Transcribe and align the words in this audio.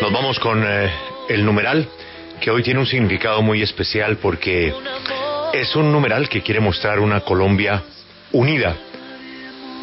Nos 0.00 0.12
vamos 0.12 0.38
con 0.38 0.62
eh, 0.64 0.90
el 1.28 1.44
numeral, 1.44 1.88
que 2.40 2.52
hoy 2.52 2.62
tiene 2.62 2.78
un 2.78 2.86
significado 2.86 3.42
muy 3.42 3.62
especial 3.62 4.18
porque 4.18 4.72
es 5.52 5.74
un 5.74 5.90
numeral 5.90 6.28
que 6.28 6.40
quiere 6.40 6.60
mostrar 6.60 7.00
una 7.00 7.20
Colombia 7.22 7.82
unida 8.30 8.76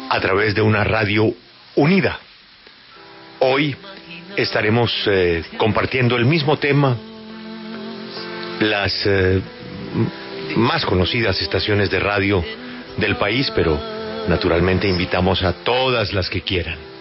a 0.08 0.18
través 0.20 0.54
de 0.54 0.62
una 0.62 0.84
radio 0.84 1.34
unida. 1.74 2.18
Hoy 3.40 3.76
estaremos 4.36 4.90
eh, 5.06 5.44
compartiendo 5.58 6.16
el 6.16 6.24
mismo 6.24 6.56
tema, 6.56 6.96
las 8.60 8.94
eh, 9.04 9.42
más 10.56 10.86
conocidas 10.86 11.42
estaciones 11.42 11.90
de 11.90 12.00
radio 12.00 12.42
del 12.96 13.16
país, 13.16 13.52
pero 13.54 13.78
naturalmente 14.28 14.88
invitamos 14.88 15.42
a 15.42 15.52
todas 15.52 16.14
las 16.14 16.30
que 16.30 16.40
quieran. 16.40 16.95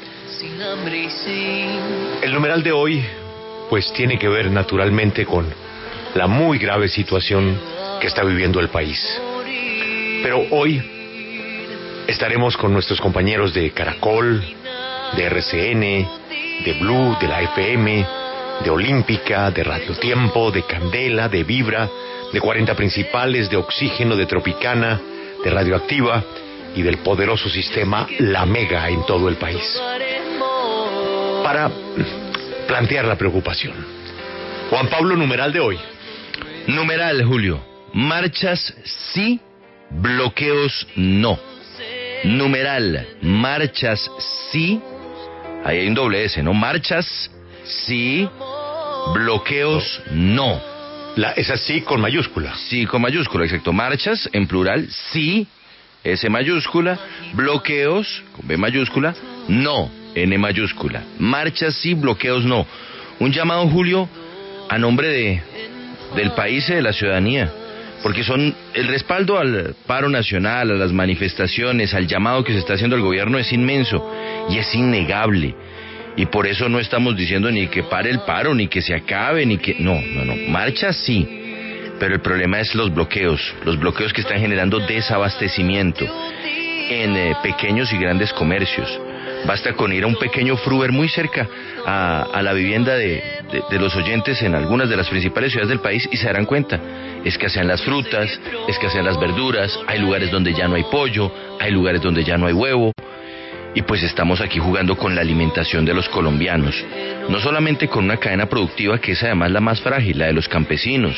El 2.21 2.33
numeral 2.33 2.63
de 2.63 2.71
hoy 2.71 3.03
pues 3.69 3.91
tiene 3.93 4.17
que 4.19 4.27
ver 4.27 4.51
naturalmente 4.51 5.25
con 5.25 5.47
la 6.13 6.27
muy 6.27 6.57
grave 6.57 6.87
situación 6.87 7.57
que 8.01 8.07
está 8.07 8.23
viviendo 8.23 8.59
el 8.59 8.69
país. 8.69 8.99
Pero 10.23 10.45
hoy 10.51 10.81
estaremos 12.07 12.57
con 12.57 12.73
nuestros 12.73 12.99
compañeros 12.99 13.53
de 13.53 13.71
Caracol, 13.71 14.43
de 15.15 15.23
RCN, 15.23 16.07
de 16.65 16.77
Blue, 16.79 17.17
de 17.19 17.27
la 17.27 17.41
FM, 17.41 18.07
de 18.63 18.69
Olímpica, 18.69 19.51
de 19.51 19.63
Radio 19.63 19.93
Tiempo, 19.93 20.51
de 20.51 20.63
Candela, 20.63 21.29
de 21.29 21.43
Vibra, 21.43 21.89
de 22.31 22.41
40 22.41 22.75
Principales, 22.75 23.49
de 23.49 23.57
Oxígeno, 23.57 24.15
de 24.15 24.25
Tropicana, 24.25 24.99
de 25.43 25.49
Radioactiva 25.49 26.23
y 26.75 26.81
del 26.81 26.97
poderoso 26.97 27.49
sistema 27.49 28.07
La 28.19 28.45
Mega 28.45 28.89
en 28.89 29.05
todo 29.05 29.29
el 29.29 29.35
país. 29.35 29.79
Para 31.45 31.69
plantear 32.67 33.05
la 33.05 33.15
preocupación. 33.15 33.75
Juan 34.71 34.87
Pablo, 34.87 35.15
numeral 35.15 35.53
de 35.53 35.59
hoy. 35.59 35.77
Numeral, 36.65 37.23
Julio. 37.23 37.63
Marchas 37.93 38.73
sí, 39.13 39.39
bloqueos 39.91 40.87
no. 40.95 41.37
Numeral, 42.23 43.07
marchas 43.21 44.09
sí. 44.49 44.81
Ahí 45.63 45.81
hay 45.81 45.87
un 45.87 45.93
doble 45.93 46.25
S, 46.25 46.41
¿no? 46.41 46.55
Marchas 46.55 47.29
sí, 47.63 48.27
bloqueos 49.13 50.01
no. 50.13 50.59
La, 51.15 51.33
es 51.33 51.51
así 51.51 51.81
con 51.81 52.01
mayúscula. 52.01 52.55
Sí, 52.55 52.87
con 52.87 53.03
mayúscula, 53.03 53.45
exacto. 53.45 53.71
Marchas 53.71 54.27
en 54.33 54.47
plural, 54.47 54.87
sí, 55.13 55.45
S 56.03 56.27
mayúscula. 56.27 56.97
Bloqueos, 57.33 58.23
con 58.35 58.47
B 58.47 58.57
mayúscula, 58.57 59.13
no, 59.47 59.91
N 60.15 60.37
mayúscula. 60.37 61.03
Marchas 61.19 61.75
sí, 61.75 61.93
bloqueos 61.93 62.45
no. 62.45 62.65
Un 63.19 63.31
llamado, 63.31 63.67
Julio, 63.67 64.09
a 64.69 64.77
nombre 64.77 65.09
de, 65.09 65.41
del 66.15 66.31
país 66.31 66.67
y 66.69 66.73
de 66.73 66.81
la 66.81 66.93
ciudadanía. 66.93 67.51
Porque 68.01 68.23
son 68.23 68.53
el 68.73 68.87
respaldo 68.87 69.39
al 69.39 69.75
paro 69.87 70.09
nacional, 70.09 70.71
a 70.71 70.75
las 70.75 70.91
manifestaciones, 70.91 71.93
al 71.93 72.07
llamado 72.07 72.43
que 72.43 72.53
se 72.53 72.59
está 72.59 72.73
haciendo 72.73 72.95
el 72.95 73.01
gobierno 73.01 73.37
es 73.37 73.51
inmenso 73.51 74.11
y 74.49 74.57
es 74.57 74.73
innegable. 74.75 75.55
Y 76.17 76.27
por 76.27 76.47
eso 76.47 76.69
no 76.69 76.79
estamos 76.79 77.17
diciendo 77.17 77.51
ni 77.51 77.67
que 77.67 77.83
pare 77.83 78.09
el 78.09 78.19
paro, 78.19 78.53
ni 78.53 78.67
que 78.67 78.81
se 78.81 78.93
acabe, 78.93 79.45
ni 79.45 79.57
que... 79.57 79.75
No, 79.79 79.99
no, 80.01 80.23
no. 80.23 80.35
Marcha 80.47 80.93
sí. 80.93 81.27
Pero 81.99 82.13
el 82.15 82.21
problema 82.21 82.59
es 82.59 82.73
los 82.75 82.93
bloqueos. 82.93 83.41
Los 83.65 83.77
bloqueos 83.77 84.13
que 84.13 84.21
están 84.21 84.39
generando 84.39 84.79
desabastecimiento 84.79 86.05
en 86.89 87.17
eh, 87.17 87.35
pequeños 87.41 87.91
y 87.91 87.97
grandes 87.97 88.31
comercios. 88.33 88.87
Basta 89.45 89.73
con 89.73 89.93
ir 89.93 90.03
a 90.03 90.07
un 90.07 90.15
pequeño 90.15 90.57
fruver 90.57 90.91
muy 90.91 91.07
cerca 91.07 91.47
a, 91.85 92.41
la 92.41 92.53
vivienda 92.53 92.95
de, 92.95 93.21
de, 93.51 93.63
de, 93.69 93.79
los 93.79 93.95
oyentes 93.95 94.41
en 94.41 94.55
algunas 94.55 94.89
de 94.89 94.97
las 94.97 95.07
principales 95.07 95.51
ciudades 95.51 95.69
del 95.69 95.79
país 95.79 96.07
y 96.11 96.17
se 96.17 96.25
darán 96.25 96.45
cuenta. 96.45 96.79
Escasean 97.23 97.67
las 97.67 97.81
frutas, 97.81 98.39
escasean 98.67 99.05
las 99.05 99.19
verduras, 99.19 99.79
hay 99.87 99.99
lugares 99.99 100.31
donde 100.31 100.53
ya 100.53 100.67
no 100.67 100.75
hay 100.75 100.83
pollo, 100.83 101.31
hay 101.59 101.71
lugares 101.71 102.01
donde 102.01 102.23
ya 102.23 102.37
no 102.37 102.47
hay 102.47 102.53
huevo. 102.53 102.91
Y 103.75 103.81
pues 103.81 104.01
estamos 104.03 104.41
aquí 104.41 104.57
jugando 104.57 104.95
con 104.95 105.15
la 105.15 105.21
alimentación 105.21 105.85
de 105.85 105.93
los 105.93 106.07
colombianos, 106.09 106.73
no 107.27 107.39
solamente 107.39 107.87
con 107.89 108.05
una 108.05 108.17
cadena 108.17 108.45
productiva 108.47 108.99
que 108.99 109.11
es 109.11 109.23
además 109.23 109.51
la 109.51 109.59
más 109.59 109.81
frágil, 109.81 110.17
la 110.17 110.27
de 110.27 110.33
los 110.33 110.47
campesinos, 110.47 111.13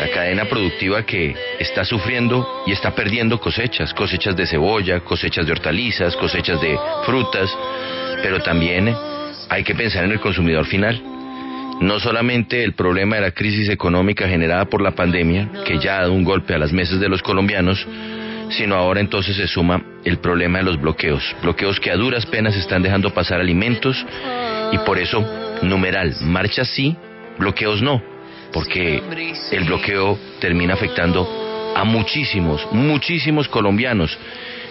la 0.00 0.08
cadena 0.08 0.44
productiva 0.44 1.04
que 1.04 1.34
está 1.58 1.84
sufriendo 1.84 2.62
y 2.66 2.72
está 2.72 2.94
perdiendo 2.94 3.40
cosechas, 3.40 3.94
cosechas 3.94 4.36
de 4.36 4.46
cebolla, 4.46 5.00
cosechas 5.00 5.46
de 5.46 5.52
hortalizas, 5.52 6.16
cosechas 6.16 6.60
de 6.60 6.78
frutas, 7.04 7.56
pero 8.22 8.40
también 8.40 8.94
hay 9.48 9.64
que 9.64 9.74
pensar 9.74 10.04
en 10.04 10.12
el 10.12 10.20
consumidor 10.20 10.66
final. 10.66 11.00
No 11.80 12.00
solamente 12.00 12.64
el 12.64 12.72
problema 12.72 13.16
de 13.16 13.22
la 13.22 13.30
crisis 13.30 13.68
económica 13.68 14.28
generada 14.28 14.64
por 14.64 14.82
la 14.82 14.92
pandemia, 14.92 15.48
que 15.64 15.78
ya 15.78 15.98
ha 15.98 16.00
dado 16.00 16.12
un 16.12 16.24
golpe 16.24 16.54
a 16.54 16.58
las 16.58 16.72
mesas 16.72 16.98
de 16.98 17.08
los 17.08 17.22
colombianos, 17.22 17.86
sino 18.50 18.74
ahora 18.74 19.00
entonces 19.00 19.36
se 19.36 19.46
suma 19.46 19.82
el 20.04 20.18
problema 20.18 20.58
de 20.58 20.64
los 20.64 20.80
bloqueos, 20.80 21.22
bloqueos 21.42 21.78
que 21.80 21.90
a 21.90 21.96
duras 21.96 22.26
penas 22.26 22.56
están 22.56 22.82
dejando 22.82 23.12
pasar 23.12 23.40
alimentos 23.40 24.04
y 24.72 24.78
por 24.78 24.98
eso, 24.98 25.24
numeral, 25.62 26.14
marcha 26.22 26.64
sí, 26.64 26.96
bloqueos 27.38 27.82
no, 27.82 28.02
porque 28.52 29.02
el 29.50 29.64
bloqueo 29.64 30.18
termina 30.40 30.74
afectando 30.74 31.72
a 31.74 31.84
muchísimos, 31.84 32.66
muchísimos 32.72 33.48
colombianos. 33.48 34.16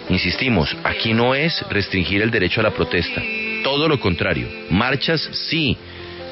Insistimos, 0.08 0.74
aquí 0.84 1.12
no 1.12 1.34
es 1.34 1.62
restringir 1.68 2.22
el 2.22 2.30
derecho 2.30 2.60
a 2.60 2.64
la 2.64 2.70
protesta, 2.70 3.22
todo 3.62 3.88
lo 3.88 4.00
contrario, 4.00 4.48
marchas 4.70 5.28
sí, 5.32 5.76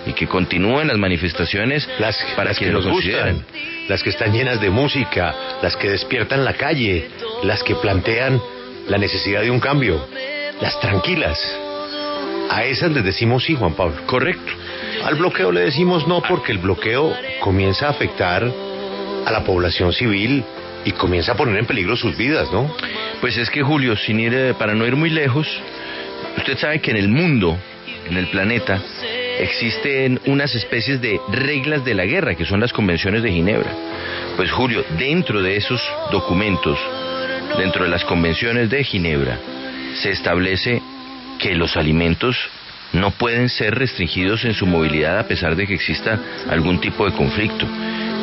y 0.07 0.13
que 0.13 0.27
continúen 0.27 0.89
las 0.89 0.97
manifestaciones 0.97 1.87
las, 1.99 2.17
para 2.37 2.51
las 2.51 2.59
que, 2.59 2.67
que 2.67 2.73
lo 2.73 2.81
nos 2.81 2.89
consideren. 2.89 3.37
gustan, 3.37 3.89
las 3.89 4.03
que 4.03 4.11
están 4.11 4.33
llenas 4.33 4.61
de 4.61 4.71
música, 4.71 5.35
las 5.63 5.77
que 5.77 5.91
despiertan 5.91 6.45
la 6.45 6.55
calle, 6.55 7.09
las 7.43 7.63
que 7.63 7.75
plantean 7.75 8.41
la 8.89 8.99
necesidad 8.99 9.43
de 9.43 9.51
un 9.51 9.61
cambio, 9.61 10.07
las 10.61 10.79
tranquilas. 10.81 11.39
A 12.49 12.65
esas 12.65 12.93
les 12.93 13.05
decimos 13.05 13.45
sí, 13.45 13.57
Juan 13.57 13.75
Pablo. 13.75 13.97
Correcto. 14.07 14.53
Al 15.07 15.15
bloqueo 15.15 15.53
le 15.53 15.61
decimos 15.61 16.09
no 16.09 16.21
porque 16.21 16.51
el 16.51 16.59
bloqueo 16.59 17.15
comienza 17.39 17.87
a 17.87 17.91
afectar 17.91 18.43
a 19.25 19.31
la 19.31 19.45
población 19.45 19.93
civil 19.93 20.43
y 20.85 20.91
comienza 20.91 21.31
a 21.31 21.37
poner 21.37 21.57
en 21.59 21.65
peligro 21.65 21.95
sus 21.95 22.17
vidas, 22.17 22.51
¿no? 22.51 22.69
Pues 23.21 23.37
es 23.37 23.49
que 23.49 23.63
Julio, 23.63 23.97
sin 23.97 24.19
ir 24.19 24.35
eh, 24.35 24.55
para 24.55 24.75
no 24.75 24.85
ir 24.85 24.97
muy 24.97 25.11
lejos, 25.11 25.47
usted 26.37 26.59
sabe 26.59 26.81
que 26.81 26.91
en 26.91 26.97
el 26.97 27.09
mundo, 27.09 27.57
en 28.11 28.17
el 28.17 28.27
planeta, 28.27 28.83
existen 29.39 30.19
unas 30.27 30.53
especies 30.57 31.01
de 31.01 31.21
reglas 31.29 31.85
de 31.85 31.95
la 31.95 32.05
guerra, 32.05 32.35
que 32.35 32.45
son 32.45 32.59
las 32.59 32.73
convenciones 32.73 33.23
de 33.23 33.31
Ginebra. 33.31 33.71
Pues 34.37 34.51
Julio, 34.51 34.85
dentro 34.99 35.41
de 35.41 35.57
esos 35.57 35.81
documentos, 36.11 36.81
dentro 37.57 37.85
de 37.85 37.91
las 37.91 38.05
convenciones 38.05 38.71
de 38.71 38.83
Ginebra, 38.83 39.39
se 40.03 40.11
establece 40.11 40.83
que 41.39 41.55
los 41.55 41.77
alimentos 41.77 42.37
no 42.93 43.11
pueden 43.13 43.49
ser 43.49 43.75
restringidos 43.75 44.45
en 44.45 44.55
su 44.55 44.67
movilidad 44.67 45.19
a 45.19 45.27
pesar 45.27 45.57
de 45.57 45.67
que 45.67 45.75
exista 45.75 46.19
algún 46.49 46.81
tipo 46.81 47.05
de 47.05 47.13
conflicto. 47.13 47.67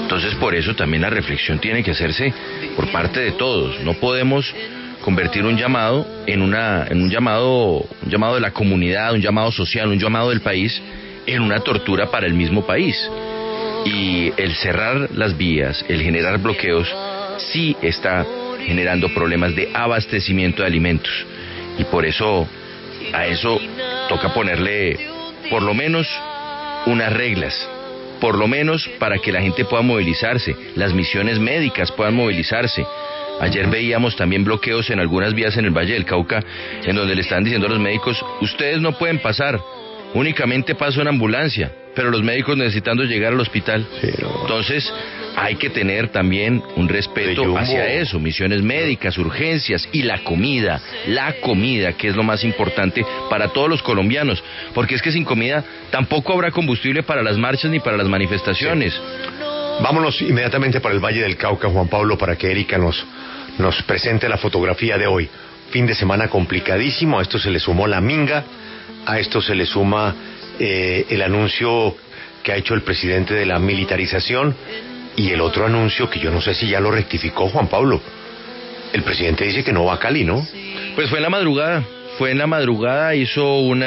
Entonces 0.01 0.35
por 0.35 0.55
eso 0.55 0.75
también 0.75 1.01
la 1.01 1.09
reflexión 1.09 1.59
tiene 1.59 1.83
que 1.83 1.91
hacerse 1.91 2.33
por 2.75 2.91
parte 2.91 3.19
de 3.19 3.31
todos. 3.31 3.79
No 3.81 3.93
podemos 3.93 4.53
convertir 5.01 5.45
un 5.45 5.57
llamado 5.57 6.07
en 6.25 6.41
una 6.41 6.87
en 6.89 7.01
un 7.01 7.09
llamado 7.09 7.85
un 8.01 8.09
llamado 8.09 8.35
de 8.35 8.41
la 8.41 8.51
comunidad, 8.51 9.13
un 9.13 9.21
llamado 9.21 9.51
social, 9.51 9.89
un 9.89 9.99
llamado 9.99 10.29
del 10.29 10.41
país 10.41 10.81
en 11.25 11.41
una 11.41 11.59
tortura 11.59 12.09
para 12.09 12.27
el 12.27 12.33
mismo 12.33 12.65
país. 12.65 12.95
Y 13.85 14.31
el 14.37 14.55
cerrar 14.55 15.09
las 15.13 15.37
vías, 15.37 15.83
el 15.89 16.01
generar 16.01 16.37
bloqueos, 16.37 16.87
sí 17.37 17.75
está 17.81 18.25
generando 18.65 19.09
problemas 19.13 19.55
de 19.55 19.69
abastecimiento 19.73 20.61
de 20.61 20.67
alimentos. 20.67 21.25
Y 21.77 21.83
por 21.85 22.05
eso 22.05 22.47
a 23.13 23.27
eso 23.27 23.59
toca 24.09 24.33
ponerle 24.33 24.97
por 25.49 25.61
lo 25.61 25.73
menos 25.73 26.07
unas 26.85 27.13
reglas, 27.13 27.69
por 28.19 28.37
lo 28.37 28.47
menos 28.47 28.87
para 28.99 29.17
que 29.17 29.31
la 29.31 29.41
gente 29.41 29.65
pueda 29.65 29.81
movilizarse, 29.81 30.55
las 30.75 30.93
misiones 30.93 31.39
médicas 31.39 31.91
puedan 31.91 32.15
movilizarse. 32.15 32.85
Ayer 33.41 33.67
veíamos 33.67 34.15
también 34.15 34.43
bloqueos 34.43 34.89
en 34.89 34.99
algunas 34.99 35.33
vías 35.33 35.57
en 35.57 35.65
el 35.65 35.71
Valle 35.71 35.93
del 35.93 36.05
Cauca, 36.05 36.43
en 36.85 36.95
donde 36.95 37.15
le 37.15 37.21
están 37.21 37.43
diciendo 37.43 37.67
a 37.67 37.71
los 37.71 37.79
médicos, 37.79 38.23
ustedes 38.41 38.79
no 38.79 38.93
pueden 38.93 39.19
pasar, 39.19 39.59
únicamente 40.13 40.75
pasa 40.75 41.01
una 41.01 41.09
ambulancia, 41.09 41.71
pero 41.95 42.11
los 42.11 42.23
médicos 42.23 42.55
necesitando 42.57 43.03
llegar 43.03 43.33
al 43.33 43.39
hospital. 43.39 43.85
Entonces, 44.41 44.91
hay 45.43 45.55
que 45.57 45.69
tener 45.69 46.07
también 46.07 46.63
un 46.77 46.87
respeto 46.87 47.57
hacia 47.57 47.85
eso, 47.95 48.17
misiones 48.17 48.61
médicas, 48.61 49.17
urgencias 49.17 49.89
y 49.91 50.03
la 50.03 50.23
comida, 50.23 50.81
la 51.07 51.33
comida, 51.41 51.93
que 51.93 52.07
es 52.07 52.15
lo 52.15 52.23
más 52.23 52.45
importante 52.45 53.05
para 53.29 53.49
todos 53.49 53.69
los 53.69 53.83
colombianos, 53.83 54.41
porque 54.73 54.95
es 54.95 55.01
que 55.01 55.11
sin 55.11 55.25
comida 55.25 55.61
tampoco 55.91 56.31
habrá 56.31 56.51
combustible 56.51 57.03
para 57.03 57.21
las 57.21 57.37
marchas 57.37 57.69
ni 57.71 57.81
para 57.81 57.97
las 57.97 58.07
manifestaciones. 58.07 58.93
Sí. 58.93 59.01
Vámonos 59.81 60.21
inmediatamente 60.21 60.79
para 60.79 60.95
el 60.95 61.03
Valle 61.03 61.23
del 61.23 61.35
Cauca, 61.35 61.67
Juan 61.67 61.89
Pablo, 61.89 62.17
para 62.17 62.37
que 62.37 62.49
Erika 62.49 62.77
nos, 62.77 63.05
nos 63.57 63.81
presente 63.83 64.29
la 64.29 64.37
fotografía 64.37 64.97
de 64.97 65.07
hoy. 65.07 65.29
Fin 65.71 65.85
de 65.85 65.93
semana 65.93 66.29
complicadísimo, 66.29 67.19
a 67.19 67.21
esto 67.21 67.37
se 67.37 67.49
le 67.49 67.59
sumó 67.59 67.85
la 67.85 67.99
minga, 67.99 68.45
a 69.05 69.19
esto 69.19 69.41
se 69.41 69.55
le 69.55 69.65
suma 69.65 70.15
eh, 70.57 71.05
el 71.09 71.21
anuncio 71.21 71.97
que 72.43 72.53
ha 72.53 72.55
hecho 72.55 72.75
el 72.75 72.83
presidente 72.83 73.33
de 73.33 73.45
la 73.45 73.59
militarización 73.59 74.55
y 75.15 75.31
el 75.31 75.41
otro 75.41 75.65
anuncio 75.65 76.09
que 76.09 76.19
yo 76.19 76.31
no 76.31 76.41
sé 76.41 76.53
si 76.53 76.67
ya 76.67 76.79
lo 76.79 76.91
rectificó 76.91 77.49
Juan 77.49 77.67
Pablo. 77.67 78.01
El 78.91 79.03
presidente 79.03 79.45
dice 79.45 79.63
que 79.63 79.73
no 79.73 79.85
va 79.85 79.95
a 79.95 79.99
Cali, 79.99 80.23
¿no? 80.23 80.45
Pues 80.95 81.09
fue 81.09 81.19
en 81.19 81.23
la 81.23 81.29
madrugada, 81.29 81.83
fue 82.17 82.31
en 82.31 82.37
la 82.37 82.47
madrugada, 82.47 83.15
hizo 83.15 83.59
un 83.59 83.83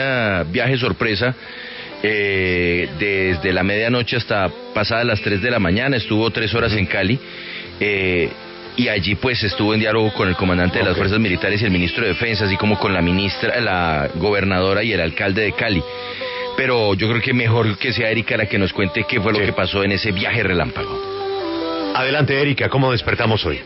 viaje 0.50 0.76
sorpresa. 0.76 1.34
Eh, 2.02 2.88
desde 2.98 3.52
la 3.52 3.62
medianoche 3.62 4.16
hasta 4.16 4.50
pasadas 4.74 5.06
las 5.06 5.20
3 5.20 5.40
de 5.40 5.50
la 5.50 5.58
mañana, 5.58 5.96
estuvo 5.96 6.30
tres 6.30 6.54
horas 6.54 6.72
en 6.74 6.86
Cali. 6.86 7.18
Eh, 7.80 8.28
y 8.76 8.88
allí 8.88 9.14
pues 9.14 9.42
estuvo 9.42 9.72
en 9.72 9.80
diálogo 9.80 10.12
con 10.12 10.28
el 10.28 10.36
comandante 10.36 10.78
de 10.78 10.84
las 10.84 10.96
fuerzas 10.96 11.18
militares 11.18 11.62
y 11.62 11.64
el 11.64 11.70
ministro 11.70 12.02
de 12.02 12.10
defensa, 12.10 12.44
así 12.44 12.56
como 12.56 12.78
con 12.78 12.92
la 12.92 13.00
ministra, 13.00 13.58
la 13.60 14.10
gobernadora 14.16 14.82
y 14.82 14.92
el 14.92 15.00
alcalde 15.00 15.42
de 15.42 15.52
Cali. 15.52 15.82
Pero 16.56 16.94
yo 16.94 17.08
creo 17.08 17.22
que 17.22 17.32
mejor 17.32 17.78
que 17.78 17.92
sea 17.92 18.10
Erika 18.10 18.36
la 18.36 18.46
que 18.46 18.58
nos 18.58 18.72
cuente 18.72 19.04
qué 19.08 19.20
fue 19.20 19.32
lo 19.32 19.38
que 19.38 19.52
pasó 19.52 19.82
en 19.82 19.92
ese 19.92 20.12
viaje 20.12 20.42
relámpago. 20.42 21.15
Adelante 21.96 22.38
Erika, 22.38 22.68
¿cómo 22.68 22.92
despertamos 22.92 23.42
hoy? 23.46 23.58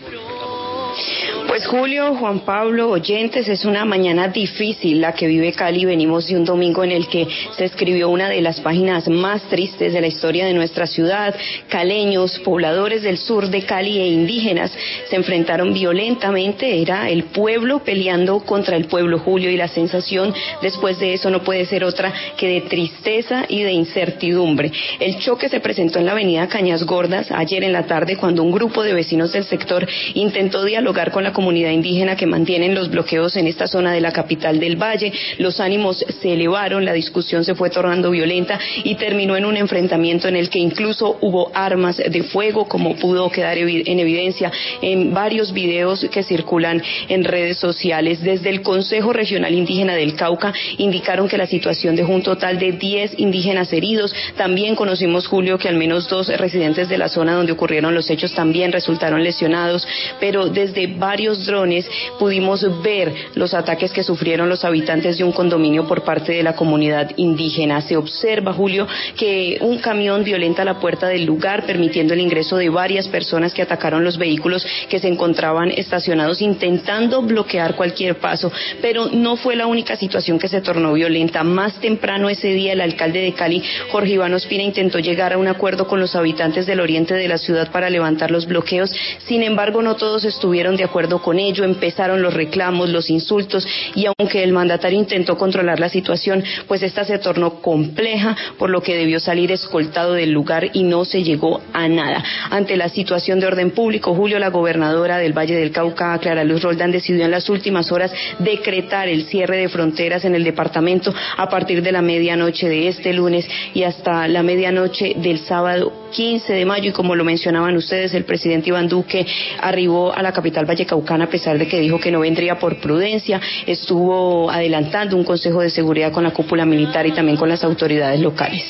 Pues 1.61 1.69
Julio, 1.69 2.15
Juan 2.15 2.41
Pablo, 2.41 2.89
oyentes, 2.89 3.47
es 3.47 3.67
una 3.67 3.85
mañana 3.85 4.29
difícil 4.29 5.03
la 5.03 5.12
que 5.12 5.27
vive 5.27 5.53
Cali. 5.53 5.85
Venimos 5.85 6.27
de 6.27 6.37
un 6.37 6.47
domingo 6.47 6.83
en 6.85 6.91
el 6.91 7.07
que 7.07 7.29
se 7.55 7.67
escribió 7.67 8.09
una 8.09 8.31
de 8.31 8.41
las 8.41 8.61
páginas 8.61 9.07
más 9.11 9.43
tristes 9.43 9.93
de 9.93 10.01
la 10.01 10.07
historia 10.07 10.47
de 10.47 10.55
nuestra 10.55 10.87
ciudad. 10.87 11.35
Caleños, 11.69 12.39
pobladores 12.39 13.03
del 13.03 13.19
sur 13.19 13.49
de 13.49 13.61
Cali 13.61 13.99
e 13.99 14.09
indígenas 14.09 14.73
se 15.11 15.17
enfrentaron 15.17 15.75
violentamente. 15.75 16.81
Era 16.81 17.11
el 17.11 17.25
pueblo 17.25 17.85
peleando 17.85 18.41
contra 18.41 18.75
el 18.75 18.87
pueblo, 18.87 19.19
Julio, 19.19 19.51
y 19.51 19.59
la 19.59 19.69
sensación 19.69 20.33
después 20.62 20.99
de 20.99 21.12
eso 21.12 21.29
no 21.29 21.43
puede 21.43 21.67
ser 21.67 21.85
otra 21.85 22.11
que 22.39 22.49
de 22.49 22.61
tristeza 22.62 23.45
y 23.47 23.65
de 23.65 23.73
incertidumbre. 23.73 24.73
El 24.99 25.19
choque 25.19 25.51
se 25.51 25.61
presentó 25.61 25.99
en 25.99 26.07
la 26.07 26.12
avenida 26.12 26.49
Cañas 26.49 26.85
Gordas 26.85 27.31
ayer 27.31 27.65
en 27.65 27.75
la 27.75 27.85
tarde 27.85 28.17
cuando 28.17 28.43
un 28.43 28.51
grupo 28.51 28.83
de 28.83 28.95
vecinos 28.95 29.33
del 29.33 29.45
sector 29.45 29.87
intentó 30.15 30.65
dialogar 30.65 31.11
con 31.11 31.23
la 31.23 31.35
comunidad 31.35 31.50
indígena 31.56 32.17
que 32.17 32.26
mantienen 32.26 32.75
los 32.75 32.91
bloqueos 32.91 33.37
en 33.37 33.47
esta 33.47 33.67
zona 33.67 33.93
de 33.93 34.00
la 34.00 34.12
capital 34.12 34.58
del 34.58 34.76
Valle. 34.76 35.12
Los 35.38 35.61
ánimos 35.61 36.05
se 36.20 36.32
elevaron, 36.32 36.85
la 36.85 36.93
discusión 36.93 37.44
se 37.44 37.55
fue 37.55 37.70
tornando 37.70 38.11
violenta 38.11 38.58
y 38.85 38.94
terminó 38.94 39.37
en 39.37 39.44
un 39.44 39.56
enfrentamiento 39.56 40.29
en 40.29 40.37
el 40.37 40.50
que 40.50 40.58
incluso 40.58 41.19
hubo 41.20 41.50
armas 41.55 41.97
de 41.97 42.23
fuego, 42.23 42.67
como 42.67 42.97
pudo 42.97 43.31
quedar 43.31 43.58
en 43.58 44.00
evidencia 44.00 44.52
en 44.82 45.12
varios 45.12 45.52
videos 45.52 46.06
que 46.11 46.23
circulan 46.23 46.82
en 47.08 47.25
redes 47.25 47.58
sociales. 47.58 48.23
Desde 48.23 48.50
el 48.50 48.62
Consejo 48.62 49.12
Regional 49.12 49.55
Indígena 49.55 49.94
del 49.94 50.14
Cauca 50.14 50.52
indicaron 50.79 51.29
que 51.29 51.38
la 51.38 51.47
situación 51.47 51.97
dejó 51.97 52.12
un 52.12 52.23
total 52.23 52.58
de 52.58 52.73
10 52.73 53.19
indígenas 53.19 53.73
heridos. 53.73 54.14
También 54.37 54.75
conocimos, 54.75 55.26
Julio, 55.26 55.58
que 55.58 55.69
al 55.69 55.76
menos 55.76 56.08
dos 56.08 56.29
residentes 56.29 56.88
de 56.88 56.99
la 56.99 57.08
zona 57.08 57.35
donde 57.35 57.52
ocurrieron 57.52 57.94
los 57.94 58.11
hechos 58.11 58.35
también 58.35 58.73
resultaron 58.73 59.23
lesionados, 59.23 59.87
pero 60.19 60.49
desde 60.49 60.87
varios 60.87 61.39
drones 61.46 61.88
pudimos 62.19 62.82
ver 62.82 63.12
los 63.34 63.54
ataques 63.54 63.92
que 63.92 64.02
sufrieron 64.02 64.48
los 64.48 64.64
habitantes 64.64 65.19
de 65.19 65.25
un 65.25 65.32
condominio 65.32 65.87
por 65.87 66.02
parte 66.02 66.32
de 66.32 66.42
la 66.42 66.54
comunidad 66.54 67.10
indígena. 67.16 67.81
Se 67.82 67.96
observa, 67.96 68.52
Julio, 68.52 68.87
que 69.16 69.58
un 69.60 69.78
camión 69.78 70.25
violenta 70.25 70.64
la 70.64 70.78
puerta 70.81 71.08
del 71.08 71.25
lugar, 71.25 71.66
permitiendo 71.66 72.14
el 72.14 72.20
ingreso 72.20 72.56
de 72.56 72.69
varias 72.69 73.08
personas 73.08 73.54
que 73.54 73.62
atacaron 73.62 74.04
los 74.04 74.19
vehículos 74.19 74.66
que 74.88 74.98
se 74.98 75.08
encontraban 75.08 75.70
estacionados, 75.70 76.42
intentando 76.42 77.22
bloquear 77.22 77.75
cualquier 77.75 78.19
paso. 78.19 78.52
Pero 78.81 79.08
no 79.08 79.37
fue 79.37 79.56
la 79.56 79.66
única 79.66 79.96
situación 79.96 80.38
que 80.38 80.48
se 80.48 80.60
tornó 80.60 80.92
violenta. 80.92 81.44
Más 81.44 81.75
temprano 81.81 82.28
ese 82.28 82.48
día, 82.48 82.72
el 82.72 82.81
alcalde 82.81 83.20
de 83.20 83.32
Cali, 83.32 83.62
Jorge 83.90 84.12
Iván 84.12 84.34
Ospina, 84.34 84.62
intentó 84.62 84.98
llegar 84.98 85.32
a 85.32 85.38
un 85.38 85.48
acuerdo 85.48 85.87
con 85.87 86.00
los 86.00 86.14
habitantes 86.14 86.66
del 86.66 86.81
oriente 86.81 87.14
de 87.14 87.28
la 87.28 87.38
ciudad 87.38 87.70
para 87.70 87.90
levantar 87.90 88.31
los 88.31 88.46
bloqueos. 88.46 88.92
Sin 89.26 89.42
embargo, 89.42 89.82
no 89.82 89.96
todos 89.96 90.25
estuvieron 90.25 90.76
de 90.76 90.84
acuerdo 90.84 91.19
con 91.20 91.38
ello, 91.38 91.64
empezaron 91.64 92.22
los 92.22 92.34
reclamos, 92.34 92.88
los 92.88 93.11
insultos 93.11 93.67
y 93.94 94.06
aunque 94.06 94.43
el 94.43 94.52
mandatario 94.52 94.99
intentó 94.99 95.37
controlar 95.37 95.81
la 95.81 95.88
situación, 95.88 96.43
pues 96.67 96.82
esta 96.82 97.05
se 97.05 97.19
tornó 97.19 97.61
compleja, 97.61 98.37
por 98.58 98.70
lo 98.70 98.82
que 98.82 98.96
debió 98.96 99.20
salir 99.20 99.52
escoltado 99.52 100.14
del 100.14 100.31
lugar 100.31 100.70
y 100.72 100.82
no 100.82 101.05
se 101.05 101.22
llegó 101.22 101.61
a 101.72 101.88
nada. 101.88 102.22
Ante 102.50 102.76
la 102.76 102.88
situación 102.88 103.40
de 103.40 103.46
orden 103.46 103.70
público, 103.70 104.14
Julio, 104.14 104.38
la 104.38 104.49
gobernadora 104.49 105.19
del 105.19 105.37
Valle 105.37 105.56
del 105.56 105.70
Cauca, 105.70 106.19
Clara 106.19 106.44
Luz 106.44 106.62
Roldán, 106.62 106.93
decidió 106.93 107.25
en 107.25 107.31
las 107.31 107.49
últimas 107.49 107.90
horas 107.93 108.12
decretar 108.38 109.08
el 109.08 109.25
cierre 109.25 109.56
de 109.58 109.69
fronteras 109.69 110.25
en 110.25 110.34
el 110.34 110.44
departamento 110.44 111.12
a 111.37 111.49
partir 111.49 111.82
de 111.82 111.93
la 111.93 112.02
medianoche 112.02 112.69
de 112.69 112.88
este 112.88 113.12
lunes 113.12 113.49
y 113.75 113.82
hasta 113.82 114.28
la 114.28 114.43
medianoche 114.43 115.14
del 115.16 115.38
sábado 115.38 115.93
15 116.11 116.53
de 116.53 116.65
mayo 116.65 116.91
y 116.91 116.93
como 116.93 117.15
lo 117.15 117.25
mencionaban 117.25 117.77
ustedes, 117.77 118.15
el 118.15 118.25
presidente 118.25 118.69
Iván 118.69 118.89
Duque 118.89 119.27
arribó 119.61 120.12
a 120.12 120.23
la 120.23 120.33
capital 120.33 120.67
vallecaucana 120.67 121.25
a 121.25 121.29
pesar 121.29 121.59
de 121.59 121.67
que 121.67 121.81
dijo 121.81 121.99
que 121.99 122.11
no 122.11 122.21
vendría 122.21 122.59
por 122.59 122.79
prudencia, 122.81 123.41
estuvo 123.67 124.51
adelantando 124.51 125.17
un 125.17 125.25
consejo 125.25 125.61
de 125.61 125.71
seguridad 125.71 126.12
con 126.12 126.25
la 126.25 126.33
cúpula 126.33 126.65
militar 126.65 127.07
y 127.07 127.12
también 127.12 127.37
con 127.37 127.49
las 127.49 127.65
autoridades 127.65 128.21
locales. 128.21 128.65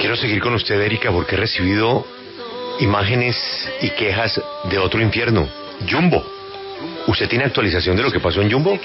Quiero 0.00 0.16
seguir 0.16 0.40
con 0.40 0.54
usted, 0.54 0.80
Erika, 0.80 1.10
porque 1.10 1.34
he 1.34 1.38
recibido 1.38 2.06
imágenes 2.80 3.36
y 3.82 3.90
quejas 3.90 4.40
de 4.70 4.78
otro 4.78 5.00
infierno, 5.00 5.48
Jumbo. 5.90 6.24
¿Usted 7.06 7.28
tiene 7.28 7.44
actualización 7.44 7.96
de 7.96 8.02
lo 8.02 8.12
que 8.12 8.20
pasó 8.20 8.40
en 8.40 8.52
Jumbo? 8.52 8.78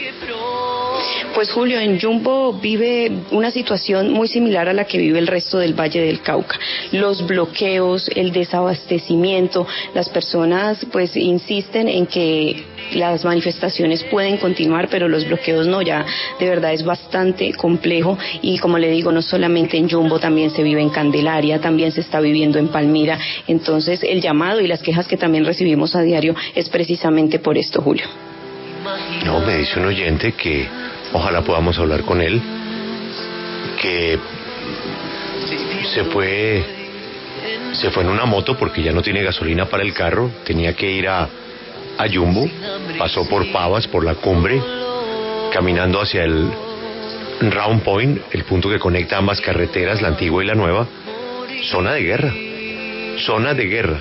Pues 1.34 1.52
Julio, 1.52 1.80
en 1.80 2.00
Jumbo 2.00 2.54
vive 2.54 3.12
una 3.32 3.50
situación 3.50 4.12
muy 4.12 4.28
similar 4.28 4.70
a 4.70 4.74
la 4.74 4.86
que 4.86 5.00
vive 5.00 5.18
el 5.18 5.26
resto 5.26 5.58
del 5.58 5.74
Valle 5.74 6.00
del 6.00 6.22
Cauca. 6.22 6.60
Los 6.92 7.26
bloqueos, 7.26 8.08
el 8.16 8.32
desabastecimiento, 8.32 9.66
las 9.96 10.10
personas 10.10 10.86
pues 10.92 11.16
insisten 11.18 11.90
en 11.90 12.06
que 12.06 12.64
las 12.94 13.26
manifestaciones 13.26 14.04
pueden 14.04 14.38
continuar, 14.38 14.90
pero 14.90 15.10
los 15.10 15.26
bloqueos 15.28 15.66
no, 15.66 15.82
ya 15.82 16.06
de 16.40 16.48
verdad 16.48 16.72
es 16.72 16.84
bastante 16.84 17.52
complejo 17.54 18.16
y 18.44 18.60
como 18.60 18.78
le 18.78 18.92
digo, 18.92 19.12
no 19.12 19.24
solamente 19.24 19.78
en 19.78 19.90
Jumbo, 19.90 20.20
también 20.20 20.52
se 20.52 20.62
vive 20.62 20.82
en 20.82 20.92
Candelaria, 20.92 21.60
también 21.60 21.92
se 21.92 22.02
está 22.02 22.20
viviendo 22.20 22.60
en 22.60 22.68
Palmira. 22.68 23.18
Entonces 23.48 24.04
el 24.04 24.22
llamado 24.22 24.62
y 24.62 24.68
las 24.68 24.84
quejas 24.84 25.08
que 25.08 25.18
también 25.18 25.46
recibimos 25.46 25.96
a 25.96 26.04
diario 26.04 26.36
es 26.54 26.70
precisamente 26.70 27.40
por 27.40 27.58
esto, 27.58 27.82
Julio. 27.82 28.06
No, 29.26 29.40
me 29.40 29.58
dice 29.58 29.80
un 29.80 29.86
oyente 29.86 30.34
que 30.34 30.68
ojalá 31.14 31.42
podamos 31.42 31.78
hablar 31.78 32.02
con 32.02 32.22
él, 32.22 32.42
que 33.82 34.20
se 35.94 36.04
fue, 36.06 36.64
se 37.74 37.92
fue 37.92 38.04
en 38.04 38.10
una 38.10 38.26
moto 38.26 38.58
porque 38.58 38.82
ya 38.82 38.92
no 38.92 39.02
tiene 39.02 39.24
gasolina 39.24 39.66
para 39.66 39.84
el 39.84 39.94
carro, 39.94 40.30
tenía 40.44 40.74
que 40.74 40.92
ir 40.92 41.08
a, 41.08 41.24
a 41.98 42.10
Jumbo, 42.12 42.50
pasó 42.98 43.28
por 43.30 43.50
Pavas, 43.52 43.88
por 43.88 44.04
la 44.04 44.16
cumbre, 44.16 44.62
caminando 45.54 46.02
hacia 46.02 46.24
el 46.24 46.50
Round 47.42 47.84
Point, 47.84 48.22
el 48.32 48.44
punto 48.44 48.70
que 48.70 48.80
conecta 48.80 49.18
ambas 49.18 49.40
carreteras, 49.40 50.02
la 50.02 50.10
antigua 50.10 50.44
y 50.44 50.48
la 50.48 50.56
nueva, 50.56 50.88
zona 51.70 51.94
de 51.94 52.02
guerra, 52.02 52.34
zona 53.20 53.54
de 53.54 53.66
guerra. 53.66 54.00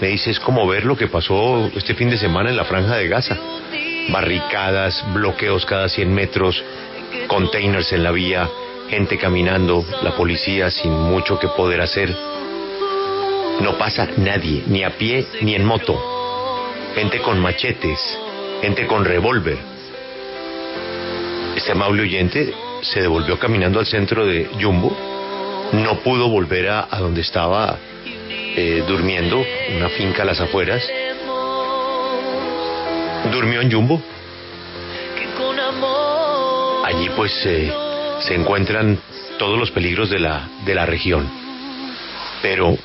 Me 0.00 0.08
dice, 0.08 0.30
es 0.32 0.40
como 0.40 0.66
ver 0.66 0.84
lo 0.84 0.96
que 0.96 1.06
pasó 1.06 1.70
este 1.76 1.94
fin 1.94 2.10
de 2.10 2.18
semana 2.18 2.50
en 2.50 2.56
la 2.56 2.64
franja 2.64 2.96
de 2.96 3.08
Gaza 3.08 3.38
barricadas, 4.10 5.04
bloqueos 5.12 5.64
cada 5.66 5.88
100 5.88 6.12
metros, 6.12 6.62
containers 7.28 7.92
en 7.92 8.02
la 8.02 8.10
vía, 8.10 8.48
gente 8.88 9.18
caminando, 9.18 9.84
la 10.02 10.12
policía 10.16 10.70
sin 10.70 10.92
mucho 10.92 11.38
que 11.38 11.48
poder 11.48 11.80
hacer. 11.80 12.14
No 13.60 13.78
pasa 13.78 14.08
nadie, 14.16 14.64
ni 14.66 14.82
a 14.82 14.90
pie 14.90 15.26
ni 15.42 15.54
en 15.54 15.64
moto. 15.64 15.98
Gente 16.94 17.20
con 17.20 17.40
machetes, 17.40 18.18
gente 18.60 18.86
con 18.86 19.04
revólver. 19.04 19.58
Este 21.56 21.72
amable 21.72 22.02
oyente 22.02 22.52
se 22.82 23.00
devolvió 23.00 23.38
caminando 23.38 23.78
al 23.78 23.86
centro 23.86 24.26
de 24.26 24.48
Jumbo, 24.60 24.96
no 25.72 26.00
pudo 26.00 26.28
volver 26.28 26.68
a, 26.68 26.86
donde 26.98 27.20
estaba 27.20 27.78
eh, 28.04 28.84
durmiendo, 28.86 29.42
una 29.76 29.88
finca 29.90 30.22
a 30.22 30.26
las 30.26 30.40
afueras, 30.40 30.82
durmió 33.30 33.60
en 33.60 33.70
Jumbo. 33.70 34.02
Allí 36.84 37.08
pues 37.16 37.32
se 37.32 38.34
encuentran 38.34 38.98
todos 39.38 39.58
los 39.58 39.70
peligros 39.70 40.10
de 40.10 40.18
la, 40.18 40.48
de 40.64 40.74
la 40.74 40.86
región. 40.86 41.28
Pero 42.42 42.76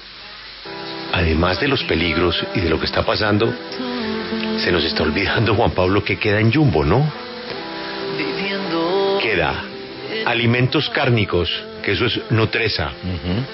además 1.14 1.60
de 1.60 1.68
los 1.68 1.84
peligros 1.84 2.44
y 2.56 2.62
de 2.62 2.70
lo 2.70 2.80
que 2.80 2.86
está 2.86 3.04
pasando, 3.04 3.54
se 4.58 4.72
nos 4.72 4.84
está 4.84 5.04
olvidando, 5.04 5.56
Juan 5.56 5.72
Pablo, 5.72 6.04
que 6.04 6.18
queda 6.18 6.40
en 6.40 6.54
Jumbo, 6.54 6.84
¿no? 6.84 7.12
Queda 9.22 9.64
alimentos 10.26 10.90
cárnicos, 10.90 11.50
que 11.84 11.94
eso 11.94 12.06
es 12.06 12.20
Nutresa, 12.30 12.92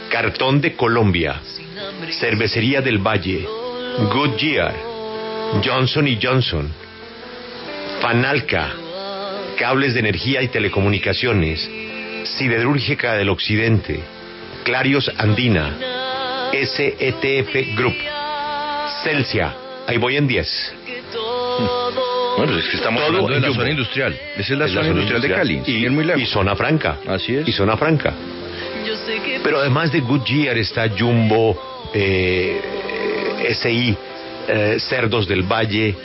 cartón 0.09 0.59
de 0.59 0.75
Colombia, 0.75 1.39
cervecería 2.19 2.81
del 2.81 2.97
Valle, 2.97 3.47
Goodyear, 4.11 4.73
Johnson 5.61 6.07
y 6.07 6.17
Johnson, 6.21 6.69
Fanalca, 8.01 8.71
Cables 9.57 9.93
de 9.93 9.99
Energía 10.01 10.41
y 10.41 10.47
Telecomunicaciones, 10.47 11.69
Siderúrgica 12.23 13.13
del 13.13 13.29
Occidente, 13.29 13.99
Clarios 14.63 15.11
Andina, 15.17 15.77
SETF 16.51 17.75
Group, 17.75 17.95
Celsia, 19.03 19.53
ahí 19.87 19.97
voy 19.97 20.17
en 20.17 20.27
10. 20.27 20.73
Bueno, 22.35 22.57
es 22.57 22.65
que 22.67 22.77
estamos 22.77 22.99
Todo 22.99 23.09
hablando 23.09 23.31
de 23.35 23.39
la 23.41 23.47
Jumbo. 23.49 23.61
zona 23.61 23.69
industrial. 23.69 24.19
Esa 24.37 24.53
es 24.53 24.57
la 24.59 24.65
Es 24.65 24.71
zona 24.71 24.87
industrial 24.87 25.21
de 25.21 25.29
Cali. 25.29 25.53
Y, 25.61 25.65
sin 25.65 25.75
ir 25.83 25.91
muy 25.91 26.03
lejos. 26.03 26.23
y 26.23 26.25
zona 26.25 26.55
franca. 26.55 26.97
Así 27.07 27.35
es. 27.35 27.47
Y 27.47 27.51
zona 27.51 27.77
franca. 27.77 28.11
Pero 29.43 29.59
además 29.59 29.91
de 29.91 29.99
Goodyear 29.99 30.57
está 30.57 30.89
Jumbo, 30.89 31.91
eh, 31.93 32.59
SI, 33.53 33.95
eh, 34.47 34.77
Cerdos 34.79 35.27
del 35.27 35.43
Valle, 35.43 35.95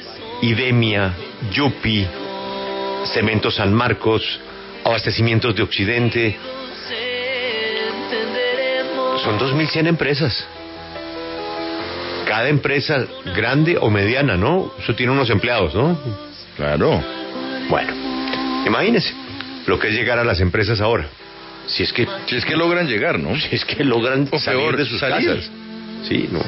Idemia, 0.42 1.12
Yupi, 1.52 2.06
Cemento 3.12 3.50
San 3.50 3.72
Marcos, 3.72 4.22
Abastecimientos 4.84 5.54
de 5.54 5.62
Occidente. 5.62 6.36
Son 9.24 9.38
2.100 9.38 9.86
empresas. 9.88 10.46
Cada 12.26 12.48
empresa 12.48 13.06
grande 13.34 13.76
o 13.80 13.90
mediana, 13.90 14.36
¿no? 14.36 14.72
Eso 14.78 14.94
tiene 14.94 15.12
unos 15.12 15.30
empleados, 15.30 15.74
¿no? 15.74 15.98
Claro. 16.56 17.02
Bueno, 17.68 17.92
imagínense 18.66 19.12
lo 19.66 19.78
que 19.78 19.88
es 19.88 19.94
llegar 19.94 20.18
a 20.18 20.24
las 20.24 20.40
empresas 20.40 20.80
ahora. 20.80 21.08
Si 21.66 21.82
es 21.82 21.92
que, 21.92 22.06
Si 22.26 22.36
es 22.36 22.44
que 22.44 22.56
logran 22.56 22.86
llegar, 22.88 23.18
¿no? 23.18 23.38
si 23.38 23.54
es 23.54 23.64
que 23.64 23.84
logran 23.84 24.28
O 24.30 24.38
salir 24.38 24.60
peor, 24.60 24.76
de 24.76 24.84
sus 24.86 25.00
salir. 25.00 25.28
casas. 25.28 25.50
Sí, 26.08 26.28
no. 26.30 26.40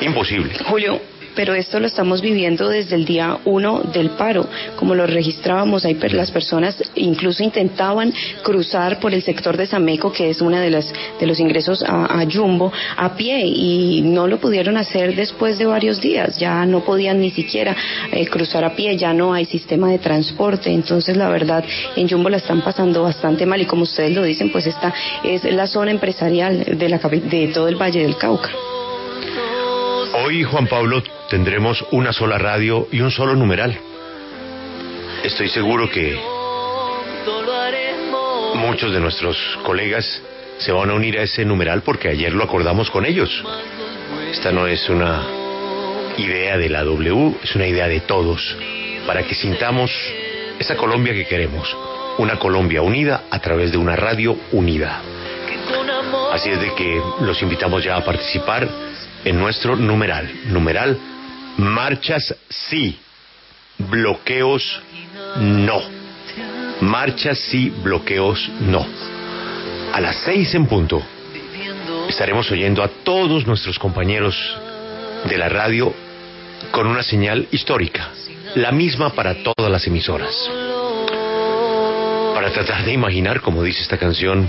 Imposible. 0.00 0.52
Julio, 0.64 1.00
pero 1.36 1.54
esto 1.54 1.78
lo 1.78 1.86
estamos 1.86 2.22
viviendo 2.22 2.68
desde 2.68 2.96
el 2.96 3.04
día 3.04 3.38
uno 3.44 3.82
del 3.82 4.10
paro. 4.10 4.48
Como 4.76 4.94
lo 4.94 5.06
registrábamos, 5.06 5.84
ahí 5.84 5.94
las 6.10 6.30
personas 6.30 6.82
incluso 6.94 7.44
intentaban 7.44 8.12
cruzar 8.42 8.98
por 8.98 9.12
el 9.12 9.22
sector 9.22 9.56
de 9.56 9.66
Sameco, 9.66 10.10
que 10.10 10.30
es 10.30 10.40
una 10.40 10.62
de 10.62 10.70
las 10.70 10.92
de 11.20 11.26
los 11.26 11.38
ingresos 11.38 11.84
a, 11.86 12.24
Jumbo, 12.32 12.72
a 12.96 13.14
pie 13.14 13.44
y 13.44 14.00
no 14.00 14.26
lo 14.26 14.38
pudieron 14.38 14.78
hacer 14.78 15.14
después 15.14 15.58
de 15.58 15.66
varios 15.66 16.00
días. 16.00 16.38
Ya 16.38 16.64
no 16.64 16.80
podían 16.80 17.20
ni 17.20 17.30
siquiera 17.30 17.76
eh, 18.10 18.26
cruzar 18.26 18.64
a 18.64 18.74
pie, 18.74 18.96
ya 18.96 19.12
no 19.12 19.34
hay 19.34 19.44
sistema 19.44 19.90
de 19.90 19.98
transporte. 19.98 20.72
Entonces, 20.72 21.18
la 21.18 21.28
verdad, 21.28 21.62
en 21.96 22.08
Jumbo 22.08 22.30
la 22.30 22.38
están 22.38 22.62
pasando 22.62 23.02
bastante 23.02 23.44
mal 23.44 23.60
y 23.60 23.66
como 23.66 23.82
ustedes 23.82 24.12
lo 24.12 24.22
dicen, 24.22 24.50
pues 24.50 24.66
esta 24.66 24.94
es 25.22 25.44
la 25.44 25.66
zona 25.66 25.90
empresarial 25.90 26.78
de 26.78 26.88
la 26.88 26.98
de 26.98 27.50
todo 27.52 27.68
el 27.68 27.76
Valle 27.76 28.00
del 28.00 28.16
Cauca. 28.16 28.50
Hoy, 30.26 30.42
Juan 30.42 30.66
Pablo, 30.66 31.04
tendremos 31.30 31.86
una 31.92 32.12
sola 32.12 32.36
radio 32.36 32.88
y 32.90 32.98
un 33.00 33.12
solo 33.12 33.36
numeral. 33.36 33.78
Estoy 35.22 35.48
seguro 35.48 35.88
que 35.88 36.18
muchos 38.56 38.92
de 38.92 38.98
nuestros 38.98 39.38
colegas 39.62 40.20
se 40.58 40.72
van 40.72 40.90
a 40.90 40.94
unir 40.94 41.16
a 41.16 41.22
ese 41.22 41.44
numeral 41.44 41.82
porque 41.82 42.08
ayer 42.08 42.32
lo 42.32 42.42
acordamos 42.42 42.90
con 42.90 43.06
ellos. 43.06 43.30
Esta 44.32 44.50
no 44.50 44.66
es 44.66 44.88
una 44.88 45.22
idea 46.16 46.58
de 46.58 46.70
la 46.70 46.82
W, 46.82 47.36
es 47.44 47.54
una 47.54 47.68
idea 47.68 47.86
de 47.86 48.00
todos, 48.00 48.56
para 49.06 49.22
que 49.22 49.36
sintamos 49.36 49.92
esa 50.58 50.74
Colombia 50.74 51.14
que 51.14 51.26
queremos, 51.26 51.76
una 52.18 52.36
Colombia 52.36 52.82
unida 52.82 53.26
a 53.30 53.38
través 53.38 53.70
de 53.70 53.78
una 53.78 53.94
radio 53.94 54.36
unida. 54.50 55.02
Así 56.32 56.50
es 56.50 56.60
de 56.60 56.74
que 56.74 57.00
los 57.20 57.40
invitamos 57.42 57.84
ya 57.84 57.94
a 57.94 58.04
participar 58.04 58.68
en 59.26 59.38
nuestro 59.38 59.74
numeral. 59.76 60.30
Numeral, 60.46 60.96
marchas 61.58 62.34
sí, 62.48 62.96
bloqueos 63.78 64.80
no. 65.40 65.82
Marchas 66.80 67.38
sí, 67.50 67.70
bloqueos 67.82 68.48
no. 68.60 68.86
A 69.92 70.00
las 70.00 70.16
seis 70.24 70.54
en 70.54 70.66
punto 70.66 71.02
estaremos 72.08 72.50
oyendo 72.52 72.82
a 72.84 72.88
todos 72.88 73.46
nuestros 73.46 73.78
compañeros 73.80 74.36
de 75.28 75.36
la 75.36 75.48
radio 75.48 75.92
con 76.70 76.86
una 76.86 77.02
señal 77.02 77.48
histórica, 77.50 78.10
la 78.54 78.70
misma 78.70 79.10
para 79.10 79.34
todas 79.42 79.70
las 79.70 79.86
emisoras. 79.88 80.34
Para 82.32 82.52
tratar 82.52 82.84
de 82.84 82.92
imaginar, 82.92 83.40
como 83.40 83.64
dice 83.64 83.82
esta 83.82 83.98
canción, 83.98 84.48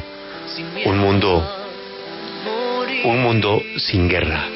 un 0.85 0.97
mundo 0.99 1.43
un 3.03 3.21
mundo 3.21 3.61
sin 3.77 4.09
guerra, 4.09 4.47